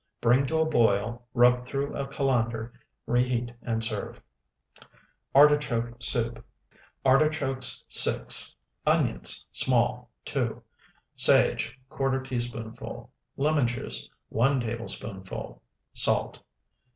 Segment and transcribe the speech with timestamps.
[0.19, 2.73] Bring to a boil, rub through a colander,
[3.05, 4.19] reheat, and serve.
[5.35, 6.43] ARTICHOKE SOUP
[7.05, 8.55] Artichokes, 6.
[8.87, 10.63] Onions, small, 2.
[11.13, 13.11] Sage, ¼ teaspoonful.
[13.37, 15.61] Lemon juice, 1 tablespoonful.
[15.93, 16.41] Salt.